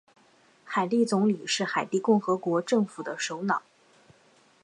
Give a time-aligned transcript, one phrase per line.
[0.63, 3.61] 海地总理是海地共和国政府的首脑。